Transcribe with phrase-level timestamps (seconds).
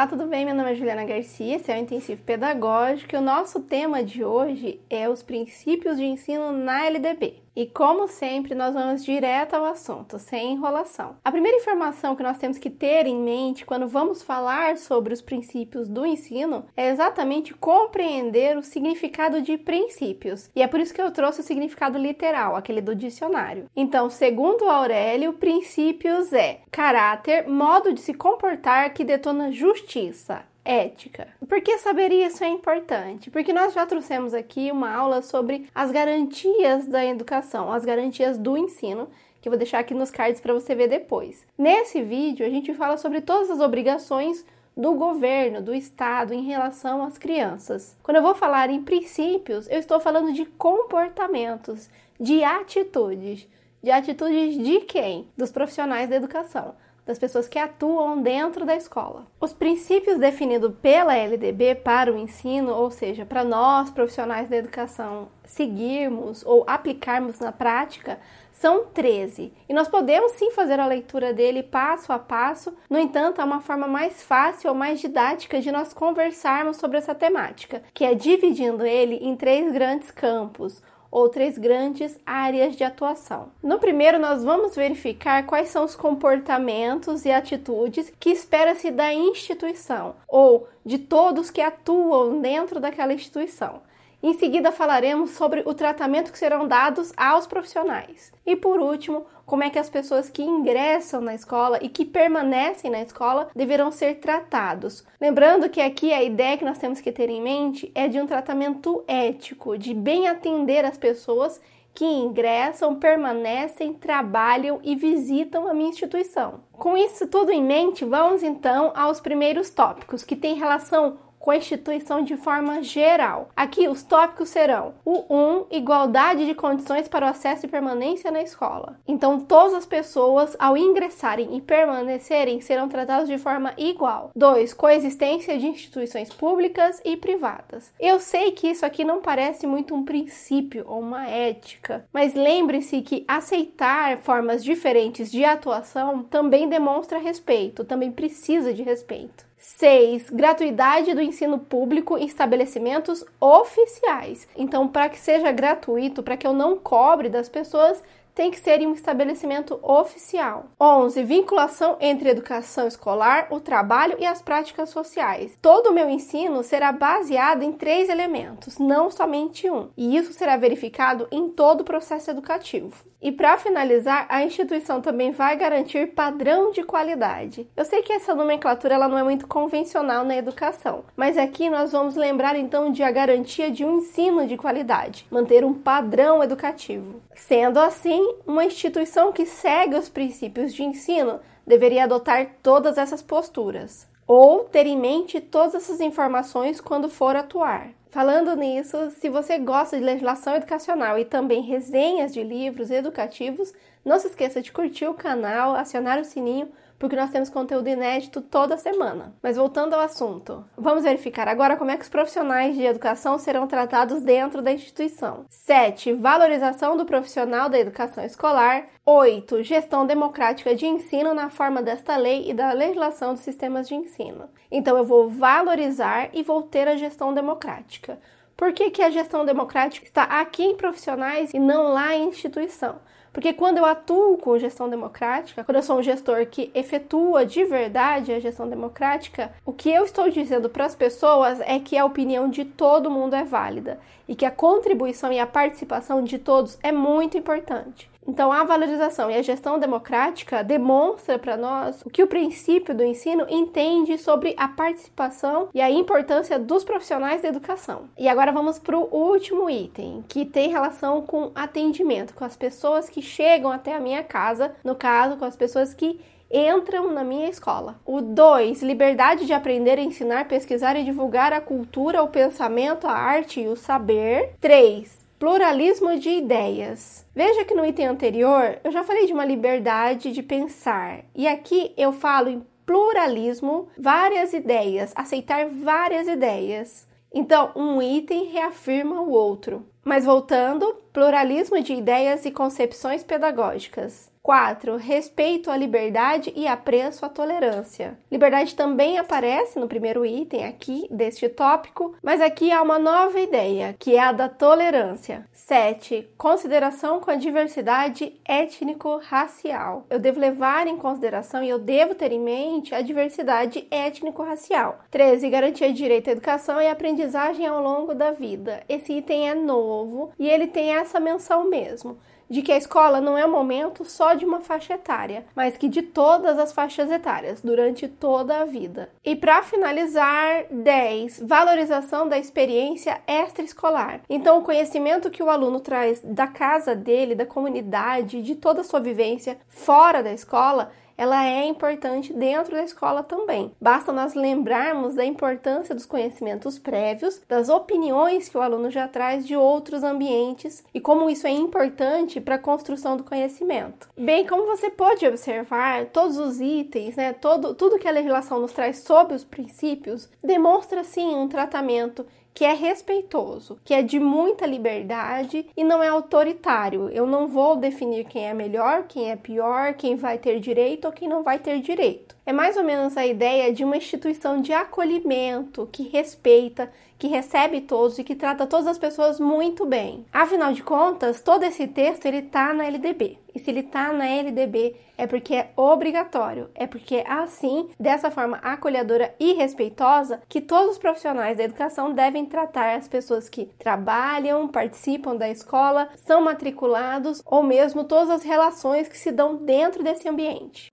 [0.00, 0.46] Olá, tudo bem?
[0.46, 4.24] Meu nome é Juliana Garcia, esse é o Intensivo Pedagógico e o nosso tema de
[4.24, 7.34] hoje é os princípios de ensino na LDB.
[7.54, 11.16] E como sempre, nós vamos direto ao assunto, sem enrolação.
[11.24, 15.20] A primeira informação que nós temos que ter em mente quando vamos falar sobre os
[15.20, 20.48] princípios do ensino é exatamente compreender o significado de princípios.
[20.54, 23.66] E é por isso que eu trouxe o significado literal, aquele do dicionário.
[23.74, 31.28] Então, segundo Aurélio, princípios é caráter, modo de se comportar que detona justiça, ética.
[31.48, 33.30] Por que saber isso é importante?
[33.30, 38.56] Porque nós já trouxemos aqui uma aula sobre as garantias da educação, as garantias do
[38.56, 39.08] ensino,
[39.40, 41.46] que eu vou deixar aqui nos cards para você ver depois.
[41.56, 44.44] Nesse vídeo, a gente fala sobre todas as obrigações
[44.76, 47.96] do governo, do Estado em relação às crianças.
[48.02, 51.88] Quando eu vou falar em princípios, eu estou falando de comportamentos,
[52.18, 53.48] de atitudes.
[53.82, 55.26] De atitudes de quem?
[55.36, 56.74] Dos profissionais da educação
[57.06, 59.26] das pessoas que atuam dentro da escola.
[59.40, 65.28] Os princípios definidos pela LDB para o ensino, ou seja, para nós profissionais da educação
[65.44, 68.20] seguirmos ou aplicarmos na prática,
[68.52, 69.52] são 13.
[69.68, 73.60] E nós podemos sim fazer a leitura dele passo a passo, no entanto, há uma
[73.60, 78.84] forma mais fácil ou mais didática de nós conversarmos sobre essa temática, que é dividindo
[78.84, 83.50] ele em três grandes campos ou três grandes áreas de atuação.
[83.62, 90.14] No primeiro, nós vamos verificar quais são os comportamentos e atitudes que espera-se da instituição
[90.28, 93.82] ou de todos que atuam dentro daquela instituição.
[94.22, 98.32] Em seguida, falaremos sobre o tratamento que serão dados aos profissionais.
[98.44, 102.90] E por último, como é que as pessoas que ingressam na escola e que permanecem
[102.90, 105.04] na escola deverão ser tratados.
[105.20, 108.26] Lembrando que aqui a ideia que nós temos que ter em mente é de um
[108.26, 111.60] tratamento ético, de bem atender as pessoas
[111.94, 116.60] que ingressam, permanecem, trabalham e visitam a minha instituição.
[116.72, 121.56] Com isso tudo em mente, vamos então aos primeiros tópicos que têm relação com a
[121.56, 123.48] instituição de forma geral.
[123.56, 128.30] Aqui os tópicos serão: o 1, um, igualdade de condições para o acesso e permanência
[128.30, 128.98] na escola.
[129.08, 134.30] Então, todas as pessoas, ao ingressarem e permanecerem, serão tratadas de forma igual.
[134.36, 137.92] 2, coexistência de instituições públicas e privadas.
[137.98, 143.00] Eu sei que isso aqui não parece muito um princípio ou uma ética, mas lembre-se
[143.00, 149.49] que aceitar formas diferentes de atuação também demonstra respeito, também precisa de respeito.
[149.76, 150.30] 6.
[150.30, 154.48] Gratuidade do ensino público em estabelecimentos oficiais.
[154.56, 158.02] Então, para que seja gratuito, para que eu não cobre das pessoas,
[158.40, 160.70] tem que ser em um estabelecimento oficial.
[160.80, 161.22] 11.
[161.24, 165.58] Vinculação entre educação escolar, o trabalho e as práticas sociais.
[165.60, 170.56] Todo o meu ensino será baseado em três elementos, não somente um, e isso será
[170.56, 173.10] verificado em todo o processo educativo.
[173.22, 177.68] E para finalizar, a instituição também vai garantir padrão de qualidade.
[177.76, 181.92] Eu sei que essa nomenclatura ela não é muito convencional na educação, mas aqui nós
[181.92, 187.20] vamos lembrar então de a garantia de um ensino de qualidade, manter um padrão educativo.
[187.34, 194.08] Sendo assim, uma instituição que segue os princípios de ensino deveria adotar todas essas posturas
[194.26, 197.90] ou ter em mente todas essas informações quando for atuar.
[198.10, 203.72] Falando nisso, se você gosta de legislação educacional e também resenhas de livros educativos,
[204.04, 206.68] não se esqueça de curtir o canal, acionar o sininho
[207.00, 209.34] porque nós temos conteúdo inédito toda semana.
[209.42, 213.66] Mas voltando ao assunto, vamos verificar agora como é que os profissionais de educação serão
[213.66, 215.46] tratados dentro da instituição.
[215.48, 216.12] 7.
[216.12, 218.86] Valorização do profissional da educação escolar.
[219.06, 219.62] 8.
[219.62, 224.50] Gestão democrática de ensino na forma desta lei e da legislação dos sistemas de ensino.
[224.70, 228.18] Então eu vou valorizar e vou ter a gestão democrática.
[228.60, 232.96] Por que, que a gestão democrática está aqui em profissionais e não lá em instituição?
[233.32, 237.64] Porque quando eu atuo com gestão democrática, quando eu sou um gestor que efetua de
[237.64, 242.04] verdade a gestão democrática, o que eu estou dizendo para as pessoas é que a
[242.04, 243.98] opinião de todo mundo é válida
[244.28, 248.09] e que a contribuição e a participação de todos é muito importante.
[248.26, 253.02] Então, a valorização e a gestão democrática demonstra para nós o que o princípio do
[253.02, 258.08] ensino entende sobre a participação e a importância dos profissionais da educação.
[258.18, 263.08] E agora vamos para o último item, que tem relação com atendimento, com as pessoas
[263.08, 266.20] que chegam até a minha casa, no caso, com as pessoas que
[266.50, 268.00] entram na minha escola.
[268.04, 273.60] O 2, liberdade de aprender, ensinar, pesquisar e divulgar a cultura, o pensamento, a arte
[273.60, 274.54] e o saber.
[274.60, 277.26] 3, pluralismo de ideias.
[277.34, 281.94] Veja que no item anterior eu já falei de uma liberdade de pensar, e aqui
[281.96, 287.08] eu falo em pluralismo, várias ideias, aceitar várias ideias.
[287.32, 289.86] Então, um item reafirma o outro.
[290.04, 294.30] Mas voltando, pluralismo de ideias e concepções pedagógicas.
[294.50, 294.96] 4.
[294.96, 298.18] Respeito à liberdade e apreço à tolerância.
[298.28, 303.94] Liberdade também aparece no primeiro item aqui deste tópico, mas aqui há uma nova ideia,
[303.96, 305.46] que é a da tolerância.
[305.52, 306.28] 7.
[306.36, 310.04] Consideração com a diversidade étnico-racial.
[310.10, 314.98] Eu devo levar em consideração e eu devo ter em mente a diversidade étnico-racial.
[315.12, 315.48] 13.
[315.48, 318.82] Garantia de direito à educação e aprendizagem ao longo da vida.
[318.88, 322.18] Esse item é novo e ele tem essa menção mesmo
[322.50, 325.88] de que a escola não é um momento só de uma faixa etária, mas que
[325.88, 329.08] de todas as faixas etárias, durante toda a vida.
[329.24, 331.44] E para finalizar, 10.
[331.46, 334.22] Valorização da experiência extraescolar.
[334.28, 338.84] Então, o conhecimento que o aluno traz da casa dele, da comunidade, de toda a
[338.84, 343.72] sua vivência fora da escola, ela é importante dentro da escola também.
[343.78, 349.46] Basta nós lembrarmos da importância dos conhecimentos prévios, das opiniões que o aluno já traz
[349.46, 354.08] de outros ambientes e como isso é importante para a construção do conhecimento.
[354.16, 358.72] Bem, como você pode observar, todos os itens, né, todo, tudo que a legislação nos
[358.72, 364.66] traz sobre os princípios demonstra sim um tratamento que é respeitoso, que é de muita
[364.66, 367.08] liberdade e não é autoritário.
[367.10, 371.12] Eu não vou definir quem é melhor, quem é pior, quem vai ter direito ou
[371.12, 372.36] quem não vai ter direito.
[372.44, 377.82] É mais ou menos a ideia de uma instituição de acolhimento que respeita, que recebe
[377.82, 380.24] todos e que trata todas as pessoas muito bem.
[380.32, 383.38] Afinal de contas, todo esse texto ele está na LDB.
[383.54, 388.30] E se ele está na LDB é porque é obrigatório, é porque é assim, dessa
[388.30, 393.66] forma acolhedora e respeitosa, que todos os profissionais da educação devem tratar as pessoas que
[393.78, 400.02] trabalham, participam da escola, são matriculados ou mesmo todas as relações que se dão dentro
[400.02, 400.90] desse ambiente.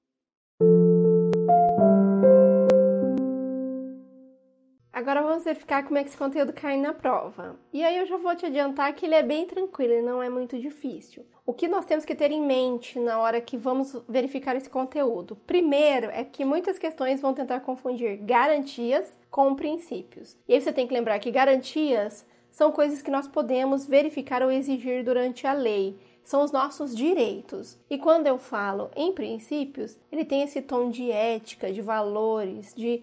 [4.97, 7.55] Agora vamos verificar como é que esse conteúdo cai na prova.
[7.71, 10.27] E aí eu já vou te adiantar que ele é bem tranquilo e não é
[10.27, 11.23] muito difícil.
[11.45, 15.35] O que nós temos que ter em mente na hora que vamos verificar esse conteúdo?
[15.45, 20.35] Primeiro é que muitas questões vão tentar confundir garantias com princípios.
[20.47, 24.51] E aí você tem que lembrar que garantias são coisas que nós podemos verificar ou
[24.51, 27.77] exigir durante a lei são os nossos direitos.
[27.89, 33.01] E quando eu falo em princípios, ele tem esse tom de ética, de valores, de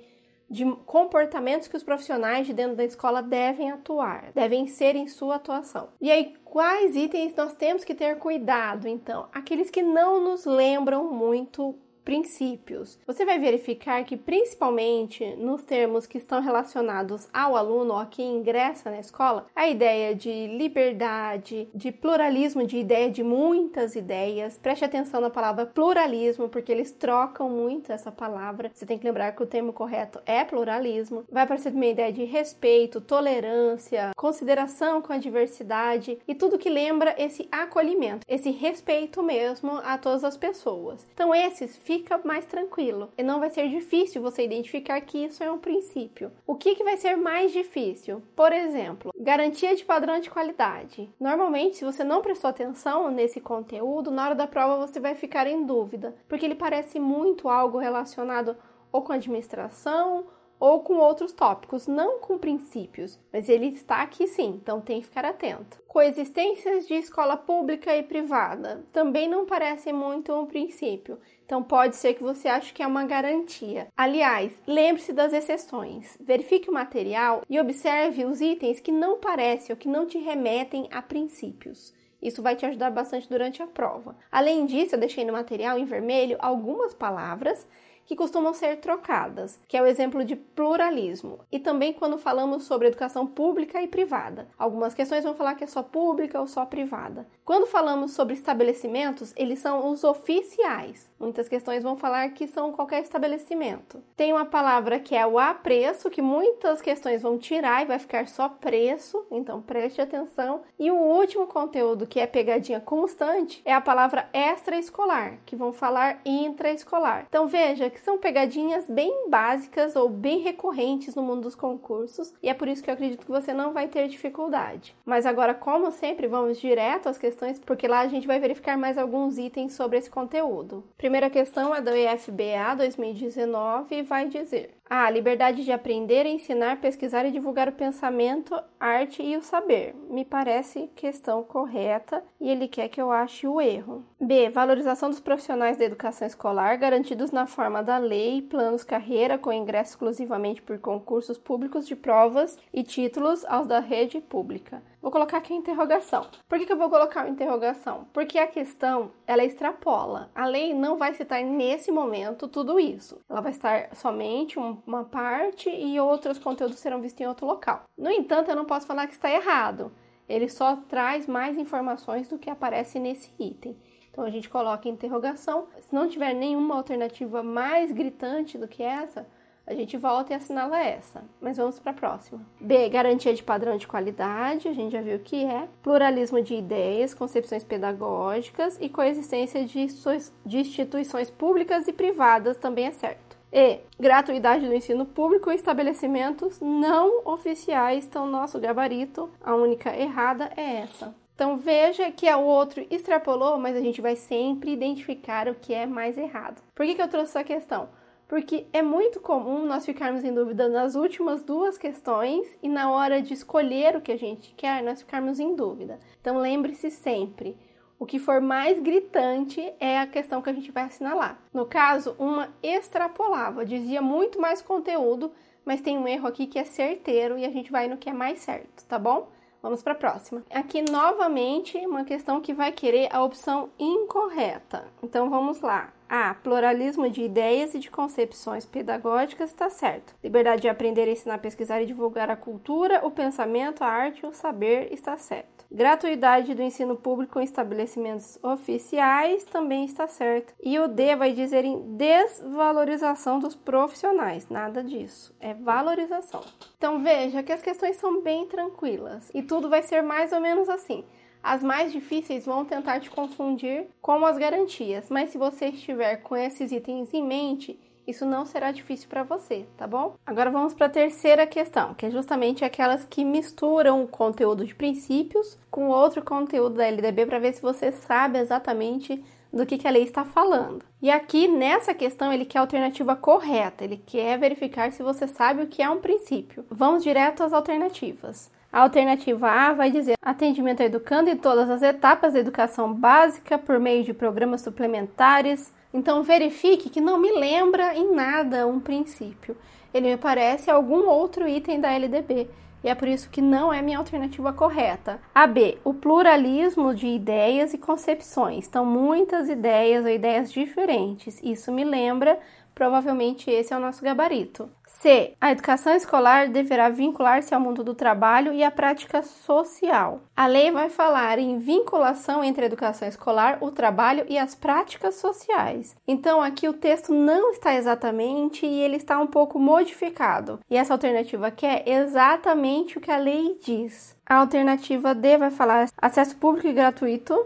[0.55, 5.35] de comportamentos que os profissionais de dentro da escola devem atuar, devem ser em sua
[5.35, 5.89] atuação.
[6.01, 9.29] E aí, quais itens nós temos que ter cuidado, então?
[9.33, 11.75] Aqueles que não nos lembram muito
[12.05, 12.99] princípios.
[13.07, 18.37] Você vai verificar que, principalmente nos termos que estão relacionados ao aluno ou a quem
[18.37, 24.59] ingressa na escola, a ideia de liberdade, de pluralismo de ideia, de muitas ideias.
[24.59, 28.71] Preste atenção na palavra pluralismo, porque eles trocam muito essa palavra.
[28.75, 31.25] Você tem que lembrar que o termo correto é pluralismo.
[31.31, 36.69] Vai aparecer também a ideia de respeito, tolerância, consideração com a diversidade e tudo que
[36.69, 41.07] lembra esse acolhimento, esse respeito mesmo a todas as pessoas.
[41.15, 43.11] Então, esses fica mais tranquilo.
[43.17, 46.33] E não vai ser difícil você identificar que isso é um princípio.
[46.47, 48.23] O que, que vai ser mais difícil?
[48.35, 51.09] Por exemplo, garantia de padrão de qualidade.
[51.21, 55.47] Normalmente, se você não prestou atenção nesse conteúdo, na hora da prova você vai ficar
[55.47, 58.57] em dúvida, porque ele parece muito algo relacionado
[58.91, 60.27] ou com administração
[60.59, 65.07] ou com outros tópicos, não com princípios, mas ele está aqui sim, então tem que
[65.07, 65.83] ficar atento.
[65.87, 72.15] Coexistências de escola pública e privada também não parece muito um princípio, então pode ser
[72.15, 73.89] que você ache que é uma garantia.
[73.97, 76.17] Aliás, lembre-se das exceções.
[76.21, 80.89] Verifique o material e observe os itens que não parecem ou que não te remetem
[80.91, 81.93] a princípios.
[82.25, 84.17] Isso vai te ajudar bastante durante a prova.
[84.33, 87.69] Além disso, eu deixei no material em vermelho algumas palavras
[88.07, 91.41] que costumam ser trocadas, que é o exemplo de pluralismo.
[91.51, 94.49] E também quando falamos sobre educação pública e privada.
[94.59, 97.27] Algumas questões vão falar que é só pública ou só privada.
[97.45, 101.11] Quando falamos sobre estabelecimentos, eles são os oficiais.
[101.19, 104.03] Muitas questões vão falar que são qualquer estabelecimento.
[104.17, 108.27] Tem uma palavra que é o apreço, que muitas questões vão tirar e vai ficar
[108.29, 110.63] só preço, então preste atenção.
[110.79, 116.21] E o último conteúdo que é pegadinha constante é a palavra extraescolar, que vão falar
[116.25, 117.27] intraescolar.
[117.29, 122.49] Então veja que são pegadinhas bem básicas ou bem recorrentes no mundo dos concursos, e
[122.49, 124.95] é por isso que eu acredito que você não vai ter dificuldade.
[125.07, 128.99] Mas agora, como sempre, vamos direto às questões, porque lá a gente vai verificar mais
[128.99, 130.85] alguns itens sobre esse conteúdo.
[130.99, 137.25] Primeira questão é do IFBA 2019 e vai dizer: a liberdade de aprender, ensinar, pesquisar
[137.27, 139.95] e divulgar o pensamento, arte e o saber.
[140.09, 144.05] Me parece questão correta e ele quer que eu ache o erro.
[144.21, 144.49] B.
[144.51, 149.93] Valorização dos profissionais da educação escolar, garantidos na forma da lei, planos carreira com ingresso
[149.93, 154.83] exclusivamente por concursos públicos de provas e títulos aos da rede pública.
[155.05, 156.27] Vou colocar aqui a interrogação.
[156.49, 158.09] Por que, que eu vou colocar a interrogação?
[158.11, 160.31] Porque a questão, ela extrapola.
[160.35, 163.21] A lei não vai citar nesse momento tudo isso.
[163.29, 167.83] Ela vai estar somente uma parte e outros conteúdos serão vistos em outro local.
[167.99, 169.93] No entanto, eu não posso falar que está errado.
[170.27, 173.77] Ele só traz mais informações do que aparece nesse item.
[174.11, 175.69] Então a gente coloca interrogação.
[175.81, 179.27] Se não tiver nenhuma alternativa mais gritante do que essa,
[179.67, 182.45] a gente volta e assinala essa, mas vamos para a próxima.
[182.61, 185.69] B, garantia de padrão de qualidade, a gente já viu o que é.
[185.83, 193.37] Pluralismo de ideias, concepções pedagógicas e coexistência de instituições públicas e privadas também é certo.
[193.53, 200.51] E, gratuidade do ensino público em estabelecimentos não oficiais, então nosso gabarito, a única errada
[200.57, 201.15] é essa.
[201.35, 205.87] Então veja que o outro extrapolou, mas a gente vai sempre identificar o que é
[205.87, 206.63] mais errado.
[206.75, 207.89] Por que, que eu trouxe essa questão?
[208.29, 213.21] Porque é muito comum nós ficarmos em dúvida nas últimas duas questões e na hora
[213.21, 215.99] de escolher o que a gente quer, nós ficarmos em dúvida.
[216.21, 217.57] Então lembre-se sempre,
[217.99, 221.39] o que for mais gritante é a questão que a gente vai assinalar.
[221.53, 225.33] No caso, uma extrapolava, dizia muito mais conteúdo,
[225.65, 228.13] mas tem um erro aqui que é certeiro e a gente vai no que é
[228.13, 229.29] mais certo, tá bom?
[229.65, 230.45] Vamos para a próxima.
[230.51, 234.85] Aqui novamente uma questão que vai querer a opção incorreta.
[235.03, 235.91] Então vamos lá.
[236.07, 236.35] A.
[236.35, 240.15] Pluralismo de ideias e de concepções pedagógicas está certo.
[240.23, 244.35] Liberdade de aprender, ensinar, pesquisar e divulgar a cultura, o pensamento, a arte e o
[244.35, 245.54] saber está certo.
[245.75, 250.55] Gratuidade do ensino público em estabelecimentos oficiais também está certo.
[250.63, 254.49] E o D vai dizer em desvalorização dos profissionais.
[254.49, 255.35] Nada disso.
[255.41, 256.43] É valorização.
[256.79, 260.69] Então veja que as questões são bem tranquilas e tudo vai ser mais ou menos
[260.69, 261.05] assim.
[261.43, 266.37] As mais difíceis vão tentar te confundir com as garantias, mas se você estiver com
[266.37, 267.77] esses itens em mente,
[268.07, 270.17] isso não será difícil para você, tá bom?
[270.27, 274.75] Agora vamos para a terceira questão, que é justamente aquelas que misturam o conteúdo de
[274.75, 279.89] princípios com outro conteúdo da LDB para ver se você sabe exatamente do que, que
[279.89, 280.85] a lei está falando.
[281.01, 285.63] E aqui nessa questão ele quer a alternativa correta, ele quer verificar se você sabe
[285.63, 286.65] o que é um princípio.
[286.71, 288.51] Vamos direto às alternativas.
[288.73, 293.79] A alternativa A vai dizer atendimento educando em todas as etapas da educação básica por
[293.79, 299.57] meio de programas suplementares, então verifique que não me lembra em nada um princípio.
[299.95, 302.49] Ele me parece algum outro item da LDB.
[302.83, 305.19] E é por isso que não é minha alternativa correta.
[305.33, 308.67] A B, o pluralismo de ideias e concepções.
[308.67, 311.41] Então, muitas ideias ou ideias diferentes.
[311.43, 312.39] Isso me lembra
[312.75, 314.69] Provavelmente esse é o nosso gabarito.
[315.05, 315.35] C.
[315.39, 320.21] A educação escolar deverá vincular-se ao mundo do trabalho e à prática social.
[320.35, 325.17] A lei vai falar em vinculação entre a educação escolar, o trabalho e as práticas
[325.17, 325.95] sociais.
[326.09, 330.59] Então aqui o texto não está exatamente e ele está um pouco modificado.
[330.71, 334.17] E essa alternativa quer exatamente o que a lei diz.
[334.25, 337.39] A alternativa D vai falar acesso público e gratuito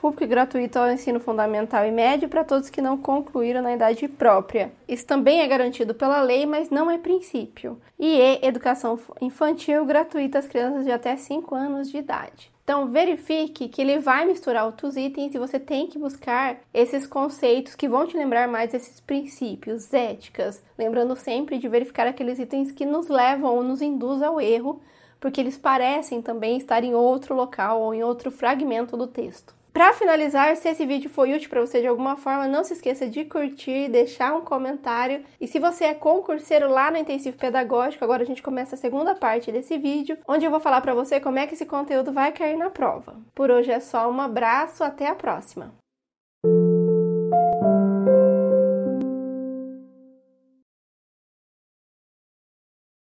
[0.00, 4.08] público e gratuito ao ensino fundamental e médio para todos que não concluíram na idade
[4.08, 4.72] própria.
[4.88, 7.78] Isso também é garantido pela lei, mas não é princípio.
[7.98, 12.50] E é educação infantil gratuita às crianças de até 5 anos de idade.
[12.64, 17.74] Então, verifique que ele vai misturar outros itens e você tem que buscar esses conceitos
[17.74, 22.86] que vão te lembrar mais desses princípios, éticas, lembrando sempre de verificar aqueles itens que
[22.86, 24.80] nos levam ou nos induzem ao erro,
[25.18, 29.59] porque eles parecem também estar em outro local ou em outro fragmento do texto.
[29.80, 33.08] Para finalizar, se esse vídeo foi útil para você de alguma forma, não se esqueça
[33.08, 35.24] de curtir, deixar um comentário.
[35.40, 39.14] E se você é concurseiro lá no Intensivo Pedagógico, agora a gente começa a segunda
[39.14, 42.30] parte desse vídeo, onde eu vou falar para você como é que esse conteúdo vai
[42.30, 43.16] cair na prova.
[43.34, 45.79] Por hoje é só, um abraço, até a próxima!